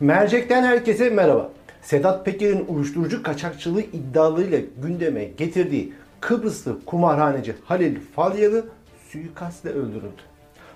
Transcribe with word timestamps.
Mercek'ten 0.00 0.64
herkese 0.64 1.10
merhaba. 1.10 1.50
Sedat 1.82 2.24
Peker'in 2.24 2.66
uyuşturucu 2.68 3.22
kaçakçılığı 3.22 3.80
iddialarıyla 3.80 4.58
gündeme 4.82 5.24
getirdiği 5.24 5.92
Kıbrıslı 6.20 6.84
kumarhaneci 6.86 7.54
Halil 7.64 7.96
Falyalı 8.16 8.64
suikastle 9.08 9.70
öldürüldü. 9.70 10.22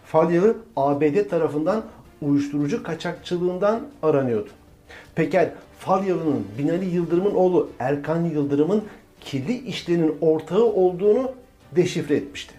Falyalı 0.05 0.57
ABD 0.77 1.29
tarafından 1.29 1.83
uyuşturucu 2.23 2.83
kaçakçılığından 2.83 3.81
aranıyordu. 4.03 4.49
Peker, 5.15 5.51
Falyalı'nın 5.79 6.47
Binali 6.59 6.85
Yıldırım'ın 6.85 7.35
oğlu 7.35 7.71
Erkan 7.79 8.25
Yıldırım'ın 8.25 8.85
kirli 9.21 9.59
işlerinin 9.59 10.15
ortağı 10.21 10.65
olduğunu 10.65 11.33
deşifre 11.77 12.17
etmişti. 12.17 12.55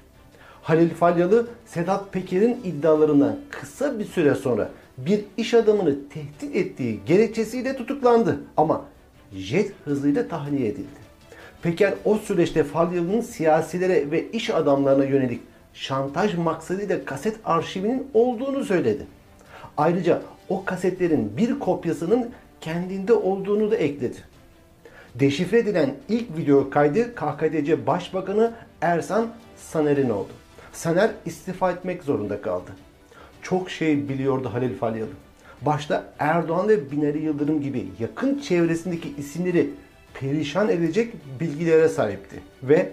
Halil 0.61 0.89
Falyalı, 0.89 1.47
Sedat 1.65 2.13
Peker'in 2.13 2.57
iddialarından 2.63 3.35
kısa 3.49 3.99
bir 3.99 4.05
süre 4.05 4.35
sonra 4.35 4.69
bir 4.97 5.21
iş 5.37 5.53
adamını 5.53 6.09
tehdit 6.09 6.55
ettiği 6.55 6.99
gerekçesiyle 7.05 7.75
tutuklandı 7.75 8.39
ama 8.57 8.85
jet 9.33 9.71
hızıyla 9.85 10.27
tahliye 10.27 10.67
edildi. 10.67 11.07
Peker 11.61 11.93
o 12.05 12.17
süreçte 12.17 12.63
Falyalı'nın 12.63 13.21
siyasilere 13.21 14.11
ve 14.11 14.31
iş 14.31 14.49
adamlarına 14.49 15.03
yönelik 15.05 15.41
şantaj 15.73 16.35
maksadıyla 16.35 17.05
kaset 17.05 17.35
arşivinin 17.45 18.07
olduğunu 18.13 18.65
söyledi. 18.65 19.07
Ayrıca 19.77 20.21
o 20.49 20.65
kasetlerin 20.65 21.37
bir 21.37 21.59
kopyasının 21.59 22.29
kendinde 22.61 23.13
olduğunu 23.13 23.71
da 23.71 23.75
ekledi. 23.75 24.17
Deşifre 25.15 25.59
edilen 25.59 25.95
ilk 26.09 26.37
video 26.37 26.69
kaydı 26.69 27.15
KKTC 27.15 27.87
Başbakanı 27.87 28.53
Ersan 28.81 29.27
Saner'in 29.57 30.09
oldu. 30.09 30.29
Saner 30.73 31.11
istifa 31.25 31.71
etmek 31.71 32.03
zorunda 32.03 32.41
kaldı. 32.41 32.71
Çok 33.49 33.69
şey 33.69 34.09
biliyordu 34.09 34.49
Halil 34.53 34.77
Falyalı. 34.77 35.09
Başta 35.61 36.13
Erdoğan 36.19 36.67
ve 36.67 36.91
Binali 36.91 37.23
Yıldırım 37.23 37.61
gibi 37.61 37.87
yakın 37.99 38.39
çevresindeki 38.39 39.13
isimleri 39.17 39.69
perişan 40.13 40.69
edecek 40.69 41.13
bilgilere 41.39 41.89
sahipti. 41.89 42.39
Ve 42.63 42.91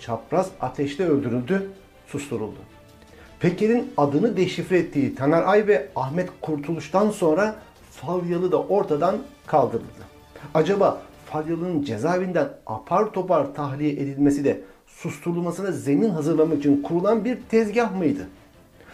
çapraz 0.00 0.50
ateşte 0.60 1.06
öldürüldü, 1.06 1.70
susturuldu. 2.06 2.58
Peker'in 3.40 3.92
adını 3.96 4.36
deşifre 4.36 4.78
ettiği 4.78 5.14
Taner 5.14 5.42
Ay 5.42 5.66
ve 5.66 5.88
Ahmet 5.96 6.28
Kurtuluş'tan 6.40 7.10
sonra 7.10 7.56
Falyalı 7.90 8.52
da 8.52 8.62
ortadan 8.62 9.16
kaldırıldı. 9.46 10.04
Acaba 10.54 11.02
Falyalı'nın 11.26 11.82
cezaevinden 11.82 12.48
apar 12.66 13.12
topar 13.12 13.54
tahliye 13.54 13.92
edilmesi 13.92 14.44
de 14.44 14.60
susturulmasına 14.86 15.72
zemin 15.72 16.10
hazırlamak 16.10 16.58
için 16.58 16.82
kurulan 16.82 17.24
bir 17.24 17.38
tezgah 17.50 17.96
mıydı? 17.96 18.26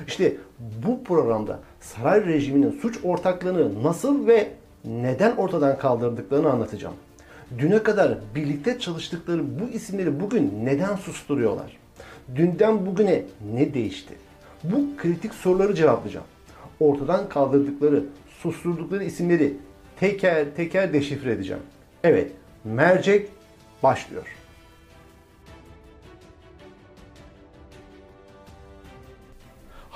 İşte 0.07 0.37
bu 0.87 1.05
programda 1.05 1.61
saray 1.81 2.27
rejiminin 2.27 2.79
suç 2.83 2.99
ortaklığını 3.05 3.83
nasıl 3.83 4.27
ve 4.27 4.49
neden 4.85 5.37
ortadan 5.37 5.79
kaldırdıklarını 5.79 6.51
anlatacağım. 6.51 6.95
Düne 7.59 7.83
kadar 7.83 8.19
birlikte 8.35 8.79
çalıştıkları 8.79 9.61
bu 9.61 9.69
isimleri 9.69 10.21
bugün 10.21 10.53
neden 10.65 10.97
susturuyorlar? 10.97 11.77
Dünden 12.37 12.87
bugüne 12.87 13.23
ne 13.55 13.75
değişti? 13.75 14.15
Bu 14.65 14.97
kritik 14.97 15.35
soruları 15.35 15.75
cevaplayacağım. 15.75 16.27
Ortadan 16.81 17.29
kaldırdıkları, 17.29 18.05
susturdukları 18.43 19.05
isimleri 19.05 19.57
teker 20.01 20.45
teker 20.57 20.93
deşifre 20.93 21.33
edeceğim. 21.33 21.63
Evet, 22.05 22.33
mercek 22.65 23.29
başlıyor. 23.83 24.27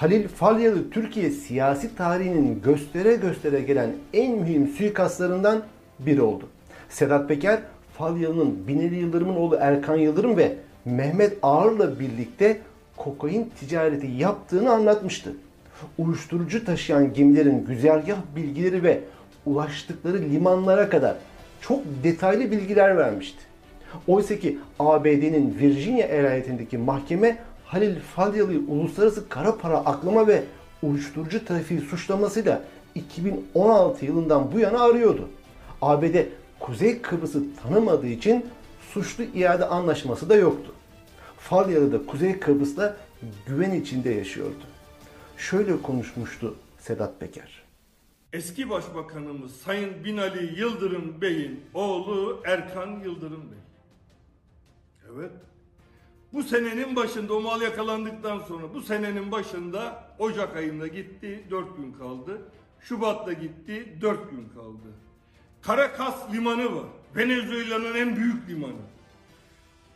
Halil 0.01 0.29
Falyalı 0.29 0.91
Türkiye 0.91 1.31
siyasi 1.31 1.97
tarihinin 1.97 2.63
göstere 2.63 3.17
göstere 3.17 3.61
gelen 3.61 3.91
en 4.13 4.39
mühim 4.39 4.69
suikastlarından 4.69 5.63
biri 5.99 6.23
oldu. 6.23 6.49
Sedat 6.89 7.29
Peker, 7.29 7.59
Falyalı'nın 7.99 8.69
Binali 8.69 8.95
Yıldırım'ın 8.95 9.37
oğlu 9.37 9.57
Erkan 9.61 9.97
Yıldırım 9.97 10.37
ve 10.37 10.57
Mehmet 10.85 11.39
Ağar'la 11.43 12.01
birlikte 12.01 12.59
kokain 12.97 13.51
ticareti 13.61 14.07
yaptığını 14.07 14.71
anlatmıştı. 14.71 15.33
Uyuşturucu 15.99 16.65
taşıyan 16.65 17.13
gemilerin 17.13 17.65
güzergah 17.65 18.19
bilgileri 18.37 18.83
ve 18.83 19.01
ulaştıkları 19.47 20.19
limanlara 20.19 20.89
kadar 20.89 21.17
çok 21.61 21.81
detaylı 22.05 22.51
bilgiler 22.51 22.97
vermişti. 22.97 23.39
Oysa 24.07 24.37
ki 24.37 24.59
ABD'nin 24.79 25.57
Virginia 25.61 26.07
eyaletindeki 26.07 26.79
mahkeme 26.79 27.37
Halil 27.71 28.01
Falyalı'yı 28.01 28.61
uluslararası 28.69 29.29
kara 29.29 29.59
para 29.59 29.79
aklama 29.79 30.27
ve 30.27 30.45
uyuşturucu 30.83 31.45
trafiği 31.45 31.81
suçlamasıyla 31.81 32.65
2016 32.95 34.05
yılından 34.05 34.53
bu 34.53 34.59
yana 34.61 34.83
arıyordu. 34.83 35.29
ABD 35.83 36.17
Kuzey 36.61 37.03
Kıbrıs'ı 37.03 37.43
tanımadığı 37.63 38.07
için 38.07 38.47
suçlu 38.93 39.25
iade 39.25 39.65
anlaşması 39.65 40.29
da 40.29 40.35
yoktu. 40.35 40.73
Falyalı 41.39 41.93
da 41.93 42.07
Kuzey 42.07 42.39
Kıbrıs'ta 42.39 42.97
güven 43.47 43.71
içinde 43.71 44.11
yaşıyordu. 44.11 44.65
Şöyle 45.37 45.83
konuşmuştu 45.83 46.55
Sedat 46.79 47.21
Peker. 47.21 47.63
Eski 48.33 48.71
Başbakanımız 48.71 49.57
Sayın 49.57 50.05
Binali 50.05 50.61
Yıldırım 50.61 51.21
Bey'in 51.21 51.61
oğlu 51.75 52.41
Erkan 52.45 53.01
Yıldırım 53.05 53.43
Bey. 53.51 53.59
Evet. 55.15 55.33
Bu 56.33 56.43
senenin 56.43 56.97
başında 56.97 57.35
o 57.35 57.41
mal 57.41 57.63
yakalandıktan 57.63 58.39
sonra 58.39 58.75
bu 58.75 58.83
senenin 58.83 59.33
başında 59.33 60.05
Ocak 60.19 60.57
ayında 60.57 60.87
gitti 60.87 61.45
4 61.51 61.77
gün 61.77 61.93
kaldı. 61.93 62.43
Şubat'ta 62.81 63.33
gitti 63.33 63.97
4 64.01 64.31
gün 64.31 64.49
kaldı. 64.49 64.95
Karakas 65.63 66.33
limanı 66.33 66.77
var. 66.77 66.87
Venezuela'nın 67.17 67.95
en 67.95 68.17
büyük 68.17 68.49
limanı. 68.49 68.83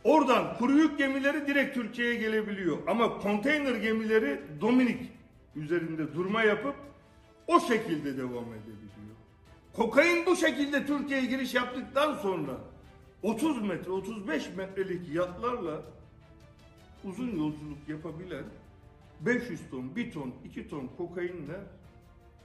Oradan 0.03 0.57
kuru 0.57 0.77
yük 0.77 0.97
gemileri 0.97 1.47
direkt 1.47 1.75
Türkiye'ye 1.75 2.15
gelebiliyor. 2.15 2.77
Ama 2.87 3.17
konteyner 3.17 3.75
gemileri 3.75 4.41
Dominik 4.61 5.11
üzerinde 5.55 6.13
durma 6.13 6.43
yapıp 6.43 6.75
o 7.47 7.59
şekilde 7.59 8.17
devam 8.17 8.53
edebiliyor. 8.53 8.85
Kokain 9.73 10.25
bu 10.25 10.35
şekilde 10.35 10.85
Türkiye'ye 10.85 11.25
giriş 11.25 11.53
yaptıktan 11.53 12.15
sonra 12.15 12.51
30 13.23 13.61
metre 13.61 13.91
35 13.91 14.49
metrelik 14.57 15.15
yatlarla 15.15 15.81
uzun 17.05 17.27
yolculuk 17.27 17.89
yapabilen 17.89 18.43
500 19.21 19.69
ton, 19.71 19.95
1 19.95 20.11
ton, 20.11 20.33
2 20.45 20.69
ton 20.69 20.89
kokainle 20.97 21.59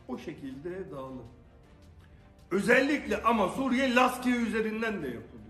o 0.08 0.18
şekilde 0.18 0.90
dağılır. 0.90 1.24
Özellikle 2.50 3.22
ama 3.22 3.48
Suriye 3.48 3.94
Laskiye 3.94 4.36
üzerinden 4.36 5.02
de 5.02 5.06
yapılıyor. 5.06 5.40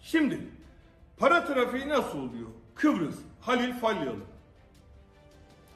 Şimdi 0.00 0.40
para 1.16 1.44
trafiği 1.44 1.88
nasıl 1.88 2.18
oluyor? 2.18 2.48
Kıbrıs, 2.74 3.16
Halil 3.40 3.72
Falyalı. 3.72 4.24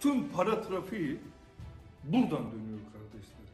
Tüm 0.01 0.29
para 0.29 0.63
trafiği 0.63 1.19
buradan 2.05 2.53
dönüyor 2.53 2.81
kardeşlerim. 2.93 3.51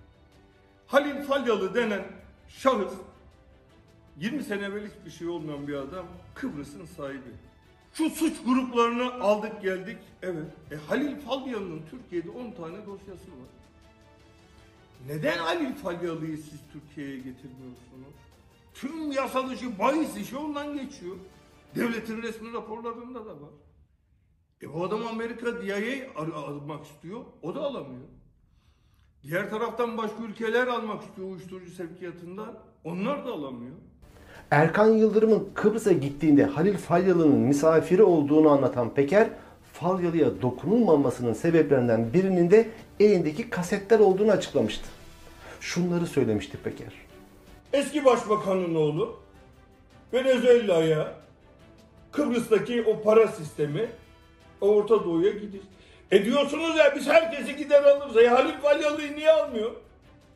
Halil 0.87 1.22
Falyalı 1.22 1.75
denen 1.75 2.03
şahıs 2.48 2.93
20 4.16 4.43
sene 4.43 4.65
evvel 4.65 4.87
hiçbir 4.87 5.10
şey 5.10 5.28
olmayan 5.28 5.69
bir 5.69 5.75
adam 5.75 6.06
Kıbrıs'ın 6.34 6.84
sahibi. 6.84 7.46
Şu 7.97 8.11
suç 8.11 8.34
gruplarını 8.45 9.15
aldık 9.25 9.62
geldik. 9.62 9.99
Evet. 10.23 10.47
E 10.71 10.75
Halil 10.77 11.17
Falyalı'nın 11.17 11.83
Türkiye'de 11.91 12.31
10 12.31 12.51
tane 12.51 12.87
dosyası 12.87 13.31
var. 13.31 13.49
Neden 15.09 15.39
Halil 15.39 15.75
Falyalı'yı 15.75 16.37
siz 16.39 16.61
Türkiye'ye 16.73 17.17
getirmiyorsunuz? 17.17 18.15
Tüm 18.75 19.12
yasa 19.12 19.49
dışı 19.51 19.79
bahis 19.79 20.17
işi 20.17 20.37
ondan 20.37 20.75
geçiyor. 20.77 21.17
Devletin 21.75 22.23
resmi 22.23 22.53
raporlarında 22.53 23.27
da 23.27 23.31
var. 23.41 23.51
E 24.63 24.75
bu 24.75 24.84
adam 24.84 25.07
Amerika 25.07 25.63
DIA 25.63 25.77
ar- 26.17 26.28
almak 26.28 26.87
istiyor. 26.87 27.25
O 27.43 27.55
da 27.55 27.61
alamıyor. 27.61 28.09
Diğer 29.23 29.51
taraftan 29.51 29.99
başka 29.99 30.23
ülkeler 30.23 30.67
almak 30.67 31.03
istiyor 31.03 31.28
uyuşturucu 31.31 31.71
sevkiyatından. 31.71 32.59
Onlar 32.84 33.27
da 33.27 33.33
alamıyor. 33.33 33.77
Erkan 34.51 34.87
Yıldırım'ın 34.87 35.48
Kıbrıs'a 35.54 35.93
gittiğinde 35.93 36.45
Halil 36.45 36.77
Falyalı'nın 36.77 37.39
misafiri 37.39 38.03
olduğunu 38.03 38.51
anlatan 38.51 38.95
Peker, 38.95 39.28
Falyalı'ya 39.72 40.43
dokunulmamasının 40.43 41.33
sebeplerinden 41.33 42.13
birinin 42.13 42.51
de 42.51 42.69
elindeki 43.01 43.51
kasetler 43.51 43.98
olduğunu 43.98 44.31
açıklamıştı. 44.31 44.84
Şunları 45.60 46.07
söylemişti 46.07 46.57
Peker. 46.65 46.93
Eski 47.72 48.04
başbakanın 48.04 48.75
oğlu 48.75 49.16
Venezuela'ya 50.13 51.15
Kıbrıs'taki 52.13 52.83
o 52.83 53.03
para 53.03 53.28
sistemi 53.28 53.89
Orta 54.60 55.04
Doğu'ya 55.04 55.33
gidiş. 55.33 55.60
E 56.10 56.25
diyorsunuz 56.25 56.77
ya 56.77 56.97
biz 56.97 57.09
herkesi 57.09 57.57
gider 57.57 57.83
alırız. 57.83 58.16
E 58.16 58.28
Halil 58.28 58.59
Falyalı'yı 58.63 59.16
niye 59.16 59.31
almıyor? 59.31 59.71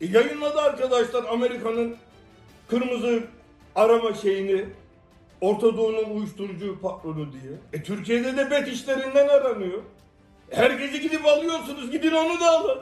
E 0.01 0.07
yayınladı 0.07 0.61
arkadaşlar 0.61 1.25
Amerika'nın 1.25 1.97
kırmızı 2.69 3.23
arama 3.75 4.15
şeyini 4.15 4.65
Orta 5.41 5.77
Doğu'nun 5.77 6.17
uyuşturucu 6.17 6.81
patronu 6.81 7.33
diye. 7.33 7.53
E 7.73 7.83
Türkiye'de 7.83 8.37
de 8.37 8.51
bet 8.51 8.69
işlerinden 8.69 9.29
aranıyor. 9.29 9.83
Herkesi 10.51 11.01
gidip 11.01 11.27
alıyorsunuz. 11.27 11.91
Gidin 11.91 12.13
onu 12.13 12.41
da 12.41 12.51
alın. 12.51 12.79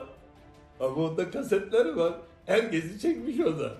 Ama 0.79 0.95
onda 0.95 1.31
kasetler 1.31 1.93
var. 1.93 2.13
Herkesi 2.45 2.99
çekmiş 2.99 3.39
o 3.39 3.59
da. 3.59 3.71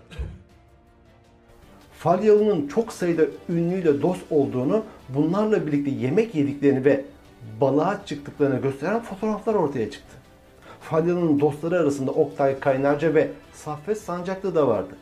Falyalı'nın 2.00 2.68
çok 2.68 2.94
sayıda 2.94 3.24
ünlüyle 3.50 4.02
dost 4.02 4.22
olduğunu, 4.32 4.84
bunlarla 5.10 5.68
birlikte 5.68 5.92
yemek 5.92 6.36
yediklerini 6.36 6.86
ve 6.86 7.06
balığa 7.62 8.06
çıktıklarını 8.06 8.62
gösteren 8.62 9.04
fotoğraflar 9.04 9.54
ortaya 9.54 9.92
çıktı. 9.92 10.18
Falyalı'nın 10.82 11.40
dostları 11.40 11.80
arasında 11.80 12.12
Oktay 12.12 12.60
Kaynarca 12.60 13.14
ve 13.14 13.32
Saffet 13.54 13.98
Sancaklı 13.98 14.56
da 14.56 14.68
vardı. 14.68 14.96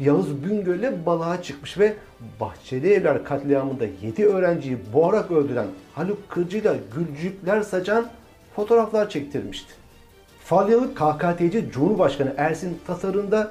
Yavuz 0.00 0.44
Bingöl'le 0.44 1.06
balığa 1.06 1.42
çıkmış 1.42 1.78
ve 1.78 1.94
Bahçeli 2.40 2.92
Evler 2.92 3.24
katliamında 3.24 3.84
7 4.02 4.26
öğrenciyi 4.26 4.78
boğarak 4.92 5.30
öldüren 5.30 5.66
Haluk 5.94 6.28
Kırcı'yla 6.28 6.76
gülcükler 6.96 7.62
saçan 7.62 8.06
fotoğraflar 8.56 9.10
çektirmişti. 9.10 9.72
Falyalı 10.44 10.94
KKTC 10.94 11.70
Cumhurbaşkanı 11.70 12.34
Ersin 12.36 12.78
Tatar'ın 12.86 13.30
da 13.30 13.50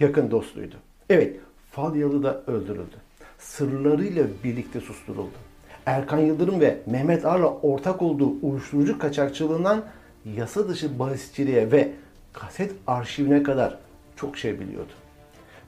yakın 0.00 0.30
dostuydu. 0.30 0.74
Evet, 1.10 1.36
Falyalı 1.70 2.22
da 2.22 2.42
öldürüldü. 2.46 2.96
Sırlarıyla 3.38 4.24
birlikte 4.44 4.80
susturuldu. 4.80 5.36
Erkan 5.86 6.18
Yıldırım 6.18 6.60
ve 6.60 6.78
Mehmet 6.86 7.24
Ar'la 7.24 7.48
ortak 7.48 8.02
olduğu 8.02 8.32
uyuşturucu 8.42 8.98
kaçakçılığından 8.98 9.82
yasa 10.36 10.68
dışı 10.68 10.98
bahisçiliğe 10.98 11.72
ve 11.72 11.92
kaset 12.32 12.72
arşivine 12.86 13.42
kadar 13.42 13.78
çok 14.16 14.38
şey 14.38 14.60
biliyordu. 14.60 14.92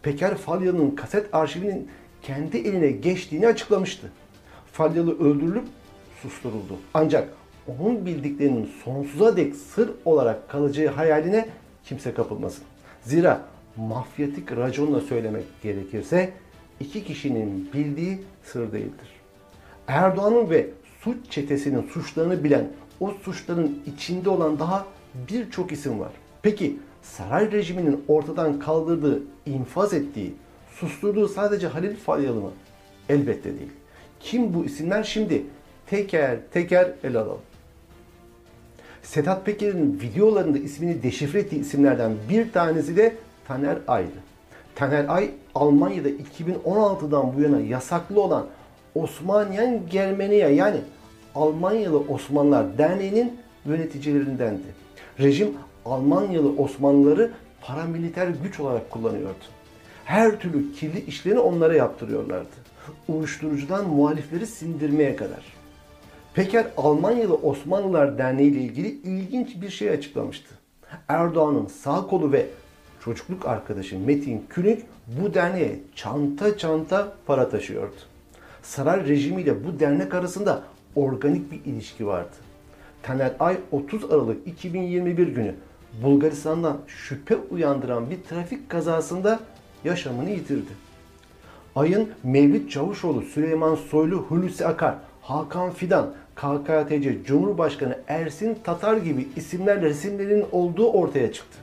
Peker 0.03 0.37
Falyalı'nın 0.37 0.91
kaset 0.91 1.35
arşivinin 1.35 1.89
kendi 2.23 2.57
eline 2.57 2.91
geçtiğini 2.91 3.47
açıklamıştı. 3.47 4.13
Falyalı 4.73 5.19
öldürülüp 5.19 5.65
susturuldu. 6.23 6.79
Ancak 6.95 7.29
onun 7.79 8.07
bildiklerinin 8.07 8.71
sonsuza 8.85 9.37
dek 9.37 9.55
sır 9.57 9.91
olarak 10.05 10.49
kalacağı 10.49 10.95
hayaline 10.95 11.49
kimse 11.85 12.15
kapılmasın. 12.15 12.65
Zira 13.03 13.43
mafyatik 13.77 14.53
raconla 14.53 15.01
söylemek 15.01 15.45
gerekirse 15.63 16.33
iki 16.81 17.05
kişinin 17.05 17.71
bildiği 17.75 18.19
sır 18.45 18.73
değildir. 18.73 19.09
Erdoğan'ın 19.87 20.51
ve 20.51 20.71
suç 21.01 21.17
çetesinin 21.31 21.83
suçlarını 21.83 22.45
bilen, 22.45 22.69
o 23.01 23.11
suçların 23.23 23.83
içinde 23.87 24.31
olan 24.31 24.59
daha 24.59 24.87
birçok 25.29 25.73
isim 25.73 26.01
var. 26.01 26.13
Peki 26.43 26.77
saray 27.03 27.53
rejiminin 27.53 28.05
ortadan 28.09 28.59
kaldırdığı, 28.59 29.23
infaz 29.47 29.95
ettiği, 29.95 30.35
susturduğu 30.71 31.29
sadece 31.29 31.67
Halil 31.67 31.97
Falyalı 31.97 32.41
mı? 32.41 32.51
Elbette 33.09 33.59
değil. 33.59 33.71
Kim 34.21 34.55
bu 34.55 34.65
isimler 34.65 35.03
şimdi 35.03 35.45
teker 35.87 36.39
teker 36.53 36.91
ele 37.05 37.19
alalım. 37.19 37.41
Sedat 39.03 39.47
Peker'in 39.47 40.01
videolarında 40.01 40.59
ismini 40.59 41.03
deşifre 41.03 41.39
ettiği 41.39 41.61
isimlerden 41.61 42.13
bir 42.31 42.53
tanesi 42.53 42.97
de 42.97 43.17
Taner 43.49 43.79
Ay'dı. 43.89 44.09
Taner 44.75 45.09
Ay, 45.09 45.31
Almanya'da 45.55 46.09
2016'dan 46.09 47.37
bu 47.37 47.41
yana 47.41 47.61
yasaklı 47.61 48.21
olan 48.21 48.47
Osmaniyen 48.95 49.83
Germaniya 49.91 50.51
yani 50.51 50.77
Almanyalı 51.35 51.99
Osmanlılar 51.99 52.79
Derneği'nin 52.79 53.37
yöneticilerindendi. 53.67 54.63
Rejim 55.21 55.55
Almanyalı 55.87 56.57
Osmanlıları 56.57 57.31
paramiliter 57.61 58.29
güç 58.29 58.61
olarak 58.61 58.91
kullanıyordu. 58.91 59.45
Her 60.05 60.41
türlü 60.41 60.73
kirli 60.73 61.05
işlerini 61.05 61.39
onlara 61.41 61.75
yaptırıyorlardı. 61.75 62.63
Uyuşturucudan 63.09 63.89
muhalifleri 63.89 64.47
sindirmeye 64.47 65.17
kadar. 65.17 65.43
Peker 66.35 66.67
Almanyalı 66.77 67.35
Osmanlılar 67.35 68.19
Derneği 68.19 68.51
ile 68.51 68.61
ilgili 68.61 68.89
ilginç 68.89 69.61
bir 69.63 69.71
şey 69.71 69.91
açıklamıştı. 69.91 70.55
Erdoğan'ın 71.09 71.67
sağ 71.67 72.07
kolu 72.07 72.33
ve 72.33 72.47
çocukluk 73.05 73.47
arkadaşı 73.47 73.99
Metin 73.99 74.45
Külünk 74.51 74.83
bu 75.07 75.35
derneğe 75.35 75.81
çanta 75.95 76.59
çanta 76.59 77.13
para 77.27 77.49
taşıyordu. 77.49 77.95
Saray 78.63 79.09
rejimiyle 79.09 79.65
bu 79.65 79.81
dernek 79.81 80.15
arasında 80.15 80.63
organik 80.97 81.53
bir 81.53 81.73
ilişki 81.73 82.07
vardı. 82.07 82.37
Taner 83.03 83.33
Ay 83.41 83.57
30 83.71 84.05
Aralık 84.05 84.47
2021 84.47 85.29
günü 85.29 85.55
Bulgaristan'dan 86.03 86.79
şüphe 86.87 87.37
uyandıran 87.37 88.11
bir 88.11 88.23
trafik 88.23 88.71
kazasında 88.71 89.41
yaşamını 89.85 90.31
yitirdi. 90.31 90.73
Ayın 91.77 92.11
Mevlüt 92.23 92.71
Çavuşoğlu, 92.71 93.23
Süleyman 93.23 93.75
Soylu, 93.75 94.17
Hulusi 94.17 94.67
Akar, 94.67 94.95
Hakan 95.23 95.71
Fidan, 95.71 96.15
KKTC 96.35 97.25
Cumhurbaşkanı 97.25 97.99
Ersin 98.09 98.59
Tatar 98.65 98.97
gibi 98.97 99.29
isimlerle 99.37 99.87
resimlerinin 99.87 100.47
olduğu 100.53 100.93
ortaya 100.93 101.33
çıktı. 101.33 101.59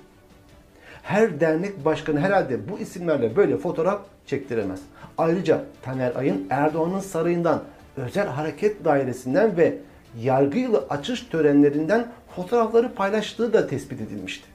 Her 1.04 1.40
dernek 1.40 1.86
başkanı 1.86 2.20
herhalde 2.20 2.70
bu 2.70 2.80
isimlerle 2.80 3.36
böyle 3.36 3.58
fotoğraf 3.58 4.02
çektiremez. 4.26 4.80
Ayrıca 5.18 5.64
Taner 5.82 6.16
Ay'ın 6.16 6.48
Erdoğan'ın 6.50 7.00
sarayından, 7.00 7.64
özel 7.98 8.28
hareket 8.28 8.86
dairesinden 8.86 9.58
ve 9.58 9.78
yargıyla 10.22 10.86
açış 10.90 11.22
törenlerinden 11.22 12.08
fotoğrafları 12.36 12.94
paylaştığı 12.94 13.54
da 13.54 13.68
tespit 13.68 14.02
edilmişti. 14.02 14.48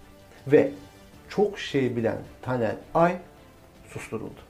Ve 0.46 0.70
çok 1.28 1.58
şey 1.58 1.96
bilen 1.96 2.16
Taner 2.42 2.74
Ay 2.94 3.16
susturuldu. 3.88 4.40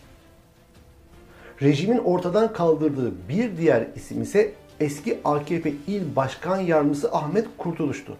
Rejimin 1.63 1.99
ortadan 1.99 2.53
kaldırdığı 2.53 3.13
bir 3.29 3.57
diğer 3.57 3.87
isim 3.97 4.23
ise 4.23 4.53
eski 4.81 5.19
AKP 5.25 5.73
il 5.87 6.17
başkan 6.17 6.61
yardımcısı 6.61 7.13
Ahmet 7.13 7.47
Kurtuluş'tu. 7.59 8.17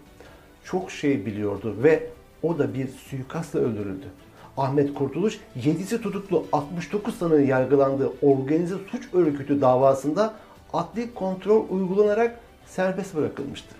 Çok 0.63 0.91
şey 0.91 1.25
biliyordu 1.25 1.75
ve 1.83 2.09
o 2.43 2.57
da 2.57 2.73
bir 2.73 2.87
suikastla 2.87 3.59
öldürüldü. 3.59 4.05
Ahmet 4.57 4.93
Kurtuluş 4.93 5.39
7'si 5.59 6.01
tutuklu 6.01 6.45
69 6.53 7.15
sanığın 7.15 7.45
yargılandığı 7.45 8.11
organize 8.21 8.75
suç 8.91 9.13
örgütü 9.13 9.61
davasında 9.61 10.33
adli 10.73 11.13
kontrol 11.13 11.65
uygulanarak 11.69 12.39
serbest 12.67 13.15
bırakılmıştı. 13.15 13.75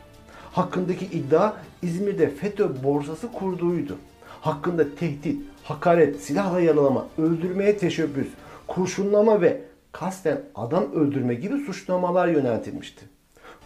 Hakkındaki 0.52 1.06
iddia 1.06 1.54
İzmir'de 1.82 2.30
FETÖ 2.30 2.84
borsası 2.84 3.32
kurduğuydu. 3.32 3.98
Hakkında 4.42 4.96
tehdit, 4.96 5.42
hakaret, 5.64 6.22
silahla 6.22 6.60
yaralama, 6.60 7.08
öldürmeye 7.18 7.78
teşebbüs, 7.78 8.28
kurşunlama 8.68 9.42
ve 9.42 9.62
kasten 9.92 10.42
adam 10.56 10.92
öldürme 10.92 11.34
gibi 11.34 11.58
suçlamalar 11.58 12.28
yöneltilmişti. 12.28 13.06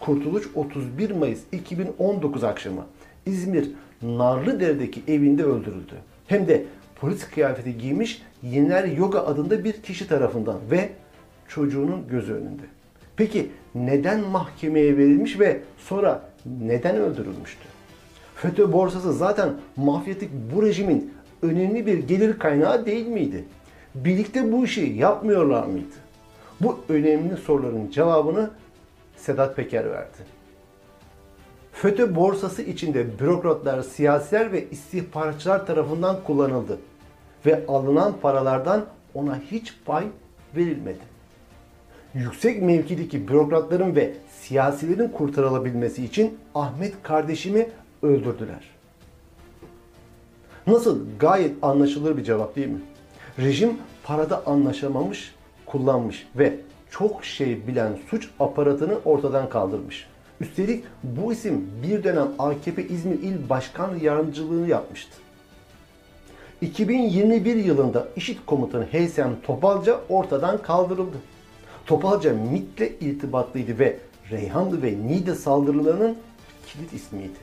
Kurtuluş 0.00 0.48
31 0.54 1.10
Mayıs 1.10 1.40
2019 1.52 2.44
akşamı 2.44 2.86
İzmir 3.26 3.70
Narlıdere'deki 4.02 5.02
evinde 5.08 5.44
öldürüldü. 5.44 5.94
Hem 6.26 6.48
de 6.48 6.64
polis 7.00 7.30
kıyafeti 7.30 7.78
giymiş 7.78 8.22
Yener 8.42 8.84
Yoga 8.84 9.20
adında 9.20 9.64
bir 9.64 9.72
kişi 9.72 10.08
tarafından 10.08 10.58
ve 10.70 10.88
çocuğunun 11.48 12.08
gözü 12.08 12.32
önünde. 12.32 12.62
Peki 13.20 13.50
neden 13.74 14.20
mahkemeye 14.20 14.96
verilmiş 14.96 15.40
ve 15.40 15.60
sonra 15.78 16.22
neden 16.60 16.96
öldürülmüştü? 16.96 17.64
FETÖ 18.34 18.72
borsası 18.72 19.12
zaten 19.12 19.50
mafyatik 19.76 20.30
bu 20.54 20.62
rejimin 20.62 21.14
önemli 21.42 21.86
bir 21.86 21.98
gelir 21.98 22.38
kaynağı 22.38 22.86
değil 22.86 23.06
miydi? 23.06 23.44
Birlikte 23.94 24.52
bu 24.52 24.64
işi 24.64 24.80
yapmıyorlar 24.80 25.66
mıydı? 25.66 25.94
Bu 26.60 26.78
önemli 26.88 27.36
soruların 27.36 27.90
cevabını 27.90 28.50
Sedat 29.16 29.56
Peker 29.56 29.90
verdi. 29.90 30.18
FETÖ 31.72 32.14
borsası 32.14 32.62
içinde 32.62 33.18
bürokratlar, 33.18 33.82
siyasiler 33.82 34.52
ve 34.52 34.70
istihbaratçılar 34.70 35.66
tarafından 35.66 36.16
kullanıldı 36.26 36.78
ve 37.46 37.66
alınan 37.68 38.14
paralardan 38.22 38.86
ona 39.14 39.40
hiç 39.50 39.74
pay 39.84 40.04
verilmedi. 40.56 41.09
Yüksek 42.14 42.62
mevkideki 42.62 43.28
bürokratların 43.28 43.96
ve 43.96 44.12
siyasilerin 44.40 45.08
kurtarılabilmesi 45.08 46.04
için 46.04 46.38
Ahmet 46.54 47.02
kardeşimi 47.02 47.68
öldürdüler. 48.02 48.70
Nasıl 50.66 50.98
gayet 51.18 51.52
anlaşılır 51.62 52.16
bir 52.16 52.24
cevap 52.24 52.56
değil 52.56 52.68
mi? 52.68 52.80
Rejim 53.38 53.72
parada 54.04 54.46
anlaşamamış, 54.46 55.34
kullanmış 55.66 56.26
ve 56.36 56.54
çok 56.90 57.24
şey 57.24 57.66
bilen 57.66 57.98
suç 58.10 58.28
aparatını 58.40 58.98
ortadan 59.04 59.48
kaldırmış. 59.48 60.06
Üstelik 60.40 60.84
bu 61.02 61.32
isim 61.32 61.70
bir 61.82 62.04
dönem 62.04 62.28
AKP 62.38 62.88
İzmir 62.88 63.18
İl 63.18 63.48
Başkan 63.48 63.96
Yardımcılığını 64.02 64.68
yapmıştı. 64.68 65.12
2021 66.60 67.56
yılında 67.56 68.08
IŞİD 68.16 68.38
komutanı 68.46 68.84
Heysem 68.84 69.36
Topalca 69.46 70.00
ortadan 70.08 70.62
kaldırıldı. 70.62 71.16
Topalca 71.90 72.32
MİT'le 72.32 73.02
irtibatlıydı 73.02 73.78
ve 73.78 73.96
Reyhanlı 74.30 74.82
ve 74.82 74.94
Niğde 75.06 75.34
saldırılarının 75.34 76.16
kilit 76.66 76.92
ismiydi. 76.92 77.38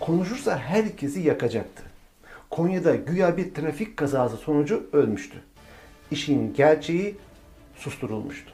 Konuşursa 0.00 0.58
herkesi 0.58 1.20
yakacaktı. 1.20 1.82
Konya'da 2.50 2.94
güya 2.94 3.36
bir 3.36 3.54
trafik 3.54 3.96
kazası 3.96 4.36
sonucu 4.36 4.86
ölmüştü. 4.92 5.36
İşin 6.10 6.54
gerçeği 6.54 7.16
susturulmuştu. 7.76 8.52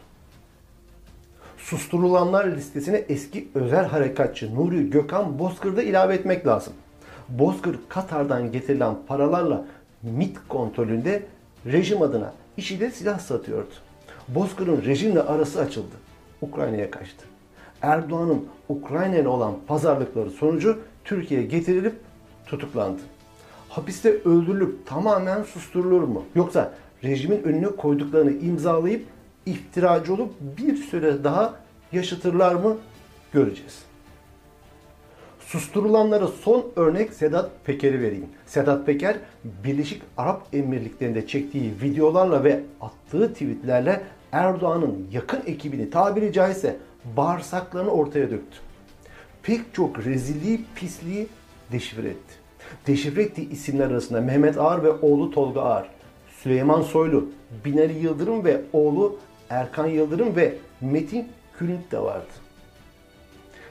Susturulanlar 1.58 2.46
listesine 2.46 2.96
eski 2.96 3.48
özel 3.54 3.84
harekatçı 3.86 4.54
Nuri 4.54 4.90
Gökhan 4.90 5.38
Bozkır'da 5.38 5.82
ilave 5.82 6.14
etmek 6.14 6.46
lazım. 6.46 6.72
Bozkır 7.28 7.78
Katar'dan 7.88 8.52
getirilen 8.52 8.94
paralarla 9.06 9.64
MIT 10.02 10.36
kontrolünde 10.48 11.22
rejim 11.66 12.02
adına 12.02 12.32
IŞİD'e 12.56 12.90
silah 12.90 13.18
satıyordu. 13.18 13.85
Bozkır'ın 14.28 14.84
rejimle 14.84 15.22
arası 15.22 15.60
açıldı. 15.60 15.94
Ukrayna'ya 16.42 16.90
kaçtı. 16.90 17.24
Erdoğan'ın 17.82 18.44
Ukrayna 18.68 19.16
ile 19.16 19.28
olan 19.28 19.54
pazarlıkları 19.66 20.30
sonucu 20.30 20.78
Türkiye'ye 21.04 21.46
getirilip 21.46 21.94
tutuklandı. 22.46 23.00
Hapiste 23.68 24.10
öldürülüp 24.10 24.86
tamamen 24.86 25.42
susturulur 25.42 26.02
mu? 26.02 26.24
Yoksa 26.34 26.72
rejimin 27.04 27.42
önüne 27.42 27.66
koyduklarını 27.66 28.32
imzalayıp 28.32 29.06
iftiracı 29.46 30.14
olup 30.14 30.30
bir 30.40 30.76
süre 30.76 31.24
daha 31.24 31.54
yaşatırlar 31.92 32.54
mı? 32.54 32.76
Göreceğiz. 33.32 33.82
Susturulanlara 35.40 36.26
son 36.26 36.66
örnek 36.76 37.12
Sedat 37.12 37.50
Peker'i 37.64 38.00
vereyim. 38.00 38.28
Sedat 38.46 38.86
Peker, 38.86 39.16
Birleşik 39.64 40.02
Arap 40.16 40.46
Emirlikleri'nde 40.52 41.26
çektiği 41.26 41.72
videolarla 41.82 42.44
ve 42.44 42.60
attığı 42.80 43.32
tweetlerle 43.32 44.02
Erdoğan'ın 44.36 45.06
yakın 45.12 45.42
ekibini 45.46 45.90
tabiri 45.90 46.32
caizse 46.32 46.76
bağırsaklarını 47.16 47.90
ortaya 47.90 48.30
döktü. 48.30 48.58
Pek 49.42 49.60
çok 49.74 50.04
rezilliği, 50.04 50.60
pisliği 50.74 51.28
deşifre 51.72 52.08
etti. 52.08 52.34
Deşifre 52.86 53.22
ettiği 53.22 53.50
isimler 53.50 53.90
arasında 53.90 54.20
Mehmet 54.20 54.58
Ağar 54.58 54.84
ve 54.84 54.90
oğlu 54.90 55.30
Tolga 55.30 55.60
Ağar, 55.60 55.88
Süleyman 56.42 56.82
Soylu, 56.82 57.28
Binali 57.64 57.98
Yıldırım 57.98 58.44
ve 58.44 58.60
oğlu 58.72 59.18
Erkan 59.50 59.86
Yıldırım 59.86 60.36
ve 60.36 60.54
Metin 60.80 61.28
Külünt 61.58 61.92
de 61.92 61.98
vardı. 61.98 62.32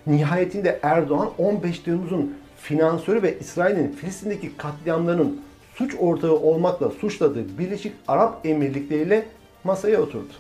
Nihayetinde 0.08 0.80
Erdoğan 0.84 1.30
15 1.38 1.80
Temmuz'un 1.80 2.38
finansörü 2.58 3.24
ve 3.24 3.40
İsrail'in 3.40 3.92
Filistin'deki 3.92 4.58
katliamlarının 4.58 5.42
suç 5.76 5.96
ortağı 6.00 6.34
olmakla 6.34 6.90
suçladığı 6.90 7.58
Birleşik 7.58 7.94
Arap 8.08 8.46
Emirlikleri 8.46 9.02
ile 9.02 9.26
masaya 9.64 10.02
oturdu. 10.02 10.34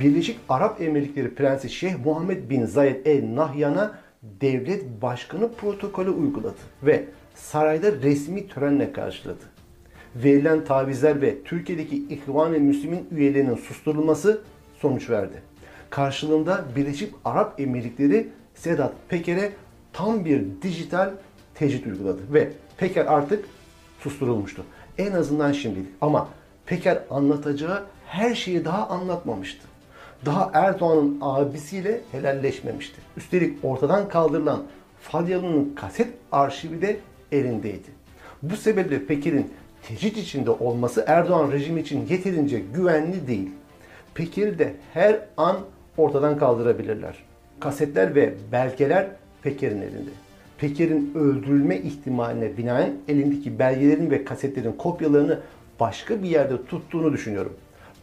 Birleşik 0.00 0.38
Arap 0.48 0.80
Emirlikleri 0.80 1.34
Prensi 1.34 1.70
Şeyh 1.70 1.94
Muhammed 2.04 2.50
bin 2.50 2.64
Zayed 2.64 3.06
El 3.06 3.36
Nahyan'a 3.36 3.98
devlet 4.22 5.02
başkanı 5.02 5.52
protokolü 5.52 6.10
uyguladı 6.10 6.56
ve 6.82 7.04
sarayda 7.34 7.92
resmi 7.92 8.48
törenle 8.48 8.92
karşıladı. 8.92 9.42
Verilen 10.16 10.64
tavizler 10.64 11.22
ve 11.22 11.42
Türkiye'deki 11.44 11.96
İhvan-ı 11.96 12.58
Müslümin 12.58 13.08
üyelerinin 13.10 13.54
susturulması 13.54 14.40
sonuç 14.78 15.10
verdi. 15.10 15.42
Karşılığında 15.90 16.64
Birleşik 16.76 17.14
Arap 17.24 17.60
Emirlikleri 17.60 18.28
Sedat 18.54 18.92
Peker'e 19.08 19.52
tam 19.92 20.24
bir 20.24 20.44
dijital 20.62 21.10
tecrit 21.54 21.86
uyguladı 21.86 22.20
ve 22.32 22.50
Peker 22.76 23.06
artık 23.06 23.44
susturulmuştu. 24.00 24.64
En 24.98 25.12
azından 25.12 25.52
şimdilik. 25.52 25.88
Ama 26.00 26.28
Peker 26.66 27.02
anlatacağı 27.10 27.84
her 28.06 28.34
şeyi 28.34 28.64
daha 28.64 28.88
anlatmamıştı. 28.88 29.75
Daha 30.24 30.50
Erdoğan'ın 30.54 31.18
abisiyle 31.20 32.00
helalleşmemişti. 32.12 32.96
Üstelik 33.16 33.64
ortadan 33.64 34.08
kaldırılan 34.08 34.62
Falyalı'nın 35.00 35.74
kaset 35.74 36.08
arşivi 36.32 36.82
de 36.82 36.96
elindeydi. 37.32 37.88
Bu 38.42 38.56
sebeple 38.56 39.06
Peker'in 39.06 39.50
tecrit 39.88 40.16
içinde 40.16 40.50
olması 40.50 41.04
Erdoğan 41.06 41.52
rejimi 41.52 41.80
için 41.80 42.06
yeterince 42.06 42.62
güvenli 42.74 43.26
değil. 43.26 43.50
Peker'i 44.14 44.58
de 44.58 44.74
her 44.94 45.20
an 45.36 45.56
ortadan 45.96 46.38
kaldırabilirler. 46.38 47.14
Kasetler 47.60 48.14
ve 48.14 48.34
belgeler 48.52 49.06
Peker'in 49.42 49.82
elinde. 49.82 50.10
Peker'in 50.58 51.12
öldürülme 51.14 51.76
ihtimaline 51.76 52.56
binaen 52.56 52.92
elindeki 53.08 53.58
belgelerin 53.58 54.10
ve 54.10 54.24
kasetlerin 54.24 54.72
kopyalarını 54.72 55.40
başka 55.80 56.22
bir 56.22 56.28
yerde 56.28 56.66
tuttuğunu 56.66 57.12
düşünüyorum. 57.12 57.52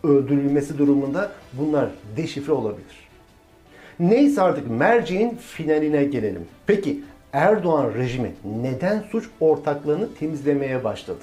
Öldürülmesi 0.03 0.77
durumunda 0.77 1.31
bunlar 1.53 1.89
deşifre 2.17 2.51
olabilir. 2.51 3.09
Neyse 3.99 4.41
artık 4.41 4.69
merceğin 4.69 5.35
finaline 5.35 6.03
gelelim. 6.03 6.45
Peki 6.67 7.03
Erdoğan 7.33 7.93
rejimi 7.93 8.31
neden 8.61 9.03
suç 9.11 9.29
ortaklarını 9.39 10.13
temizlemeye 10.19 10.83
başladı? 10.83 11.21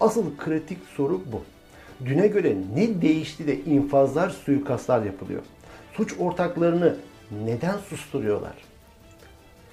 Asıl 0.00 0.36
kritik 0.38 0.78
soru 0.96 1.20
bu. 1.32 1.42
Düne 2.06 2.26
göre 2.26 2.56
ne 2.76 3.02
değişti 3.02 3.46
de 3.46 3.60
infazlar, 3.60 4.30
suikastlar 4.30 5.02
yapılıyor? 5.02 5.42
Suç 5.92 6.14
ortaklarını 6.18 6.96
neden 7.44 7.76
susturuyorlar? 7.78 8.54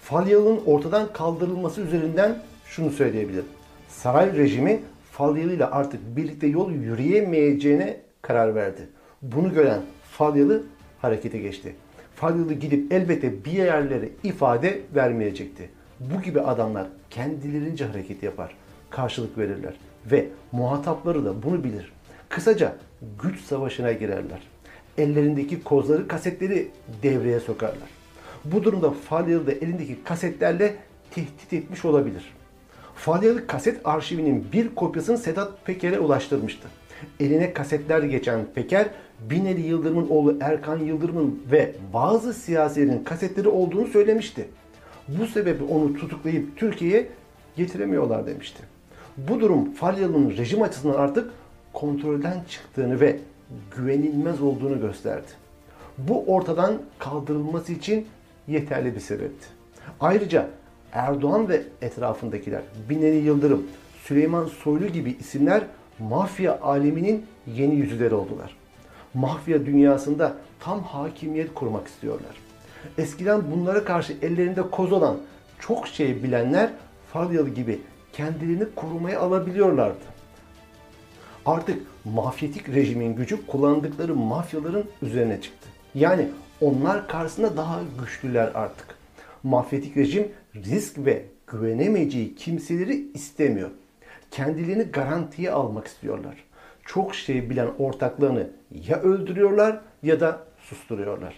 Falyalı'nın 0.02 0.62
ortadan 0.66 1.14
kaldırılması 1.14 1.82
üzerinden 1.82 2.44
şunu 2.66 2.92
söyleyebilirim. 2.92 3.46
Saray 3.90 4.38
rejimi 4.38 4.80
Falyalı 5.12 5.54
ile 5.54 5.66
artık 5.66 6.18
birlikte 6.18 6.48
yol 6.48 6.72
yürüyemeyeceğine 6.72 7.98
karar 8.30 8.56
verdi. 8.56 8.90
Bunu 9.22 9.54
gören 9.54 9.82
Falyalı 10.12 10.64
harekete 11.02 11.38
geçti. 11.38 11.76
Falyalı 12.16 12.54
gidip 12.54 12.94
elbette 12.94 13.46
bir 13.46 13.52
yerlere 13.52 14.10
ifade 14.24 14.82
vermeyecekti. 14.96 15.70
Bu 16.00 16.22
gibi 16.22 16.42
adamlar 16.42 16.88
kendilerince 17.10 17.86
hareket 17.86 18.24
yapar, 18.24 18.56
karşılık 18.90 19.38
verirler 19.38 19.74
ve 20.12 20.28
muhatapları 20.52 21.26
da 21.26 21.44
bunu 21.44 21.64
bilir. 21.64 21.92
Kısaca 22.30 22.76
güç 23.24 23.42
savaşına 23.42 23.92
girerler. 23.92 24.42
Ellerindeki 24.98 25.64
kozları, 25.64 26.08
kasetleri 26.08 26.68
devreye 27.04 27.40
sokarlar. 27.40 27.90
Bu 28.46 28.64
durumda 28.64 28.92
Falyalı 28.92 29.48
da 29.48 29.52
elindeki 29.52 30.04
kasetlerle 30.04 30.76
tehdit 31.12 31.54
etmiş 31.54 31.86
olabilir. 31.86 32.34
Falyalı 32.96 33.48
kaset 33.48 33.88
arşivinin 33.88 34.46
bir 34.54 34.76
kopyasını 34.76 35.18
Sedat 35.18 35.66
Peker'e 35.66 36.00
ulaştırmıştı. 36.00 36.68
Eline 37.20 37.54
kasetler 37.54 38.04
geçen 38.04 38.46
Peker, 38.56 38.88
Binali 39.30 39.62
Yıldırım'ın 39.62 40.10
oğlu 40.10 40.38
Erkan 40.42 40.80
Yıldırım'ın 40.80 41.40
ve 41.52 41.76
bazı 41.94 42.34
siyasilerin 42.34 43.04
kasetleri 43.04 43.48
olduğunu 43.48 43.88
söylemişti. 43.88 44.48
Bu 45.08 45.28
sebeple 45.28 45.66
onu 45.66 45.94
tutuklayıp 45.94 46.58
Türkiye'ye 46.58 47.08
getiremiyorlar 47.56 48.28
demişti. 48.28 48.64
Bu 49.18 49.40
durum 49.40 49.74
Falyalı'nın 49.74 50.38
rejim 50.38 50.62
açısından 50.62 51.00
artık 51.00 51.32
kontrolden 51.74 52.44
çıktığını 52.50 53.00
ve 53.00 53.20
güvenilmez 53.78 54.42
olduğunu 54.42 54.82
gösterdi. 54.82 55.28
Bu 55.98 56.24
ortadan 56.28 56.78
kaldırılması 57.00 57.74
için 57.74 58.08
yeterli 58.48 58.96
bir 58.96 59.00
sebepti. 59.00 59.48
Ayrıca 60.00 60.48
Erdoğan 60.94 61.50
ve 61.50 61.64
etrafındakiler, 61.82 62.62
Binali 62.90 63.16
Yıldırım, 63.16 63.68
Süleyman 64.04 64.46
Soylu 64.46 64.88
gibi 64.88 65.16
isimler 65.20 65.64
mafya 66.00 66.60
aleminin 66.62 67.26
yeni 67.48 67.76
yüzleri 67.76 68.16
oldular. 68.16 68.56
Mafya 69.14 69.66
dünyasında 69.66 70.34
tam 70.60 70.84
hakimiyet 70.84 71.54
kurmak 71.54 71.88
istiyorlar. 71.88 72.36
Eskiden 72.98 73.42
bunlara 73.52 73.86
karşı 73.86 74.14
ellerinde 74.22 74.62
koz 74.62 74.92
olan 74.92 75.18
çok 75.60 75.88
şey 75.88 76.24
bilenler 76.24 76.70
Falyalı 77.14 77.50
gibi 77.50 77.80
kendilerini 78.14 78.66
korumaya 78.76 79.20
alabiliyorlardı. 79.20 80.06
Artık 81.46 81.82
mafyatik 82.06 82.70
rejimin 82.70 83.16
gücü 83.16 83.48
kullandıkları 83.48 84.16
mafyaların 84.16 84.84
üzerine 85.02 85.42
çıktı. 85.42 85.70
Yani 85.96 86.28
onlar 86.62 87.08
karşısında 87.08 87.58
daha 87.58 87.80
güçlüler 88.02 88.52
artık. 88.54 88.88
Mafyatik 89.44 89.98
rejim 89.98 90.28
risk 90.56 90.98
ve 90.98 91.26
güvenemeyeceği 91.48 92.36
kimseleri 92.36 93.12
istemiyor. 93.14 93.70
Kendilerini 94.32 94.84
garantiye 94.84 95.52
almak 95.52 95.88
istiyorlar. 95.88 96.36
Çok 96.86 97.16
şey 97.16 97.50
bilen 97.50 97.70
ortaklarını 97.80 98.48
ya 98.88 99.02
öldürüyorlar 99.02 99.80
ya 100.04 100.20
da 100.20 100.40
susturuyorlar. 100.62 101.36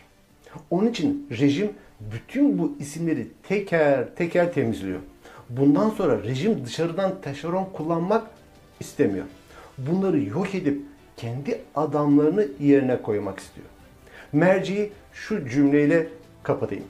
Onun 0.70 0.88
için 0.88 1.28
rejim 1.40 1.72
bütün 2.00 2.60
bu 2.60 2.76
isimleri 2.80 3.28
teker 3.44 4.16
teker 4.16 4.54
temizliyor. 4.54 5.00
Bundan 5.50 5.90
sonra 5.90 6.24
rejim 6.24 6.66
dışarıdan 6.66 7.22
taşeron 7.22 7.66
kullanmak 7.74 8.28
istemiyor. 8.80 9.26
Bunları 9.78 10.20
yok 10.20 10.56
edip 10.56 10.82
kendi 11.18 11.62
adamlarını 11.76 12.48
yerine 12.60 13.02
koymak 13.02 13.40
istiyor. 13.40 13.68
Merciyi 14.34 14.92
şu 15.14 15.50
cümleyle 15.50 16.08
kapatayım. 16.44 16.86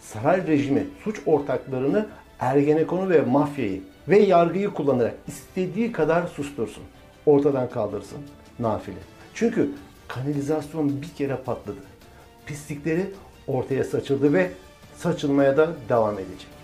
Saray 0.00 0.46
rejimi 0.46 0.86
suç 1.04 1.20
ortaklarını 1.26 2.06
Ergenekon'u 2.40 3.10
ve 3.10 3.20
mafyayı 3.20 3.80
ve 4.08 4.18
yargıyı 4.18 4.70
kullanarak 4.70 5.14
istediği 5.26 5.92
kadar 5.92 6.26
sustursun. 6.26 6.84
Ortadan 7.26 7.70
kaldırsın. 7.70 8.18
Nafile. 8.58 8.96
Çünkü 9.34 9.70
kanalizasyon 10.08 11.02
bir 11.02 11.08
kere 11.08 11.36
patladı. 11.36 11.78
Pislikleri 12.46 13.10
ortaya 13.46 13.84
saçıldı 13.84 14.32
ve 14.32 14.50
saçılmaya 14.96 15.56
da 15.56 15.68
devam 15.88 16.14
edecek. 16.14 16.57